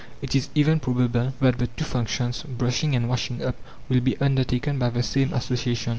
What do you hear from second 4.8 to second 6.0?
the same association.